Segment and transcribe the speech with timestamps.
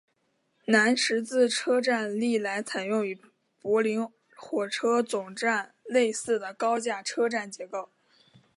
[0.65, 3.21] 南十字车站历来采用与
[3.59, 7.91] 柏林火车总站类似的高架车站结构。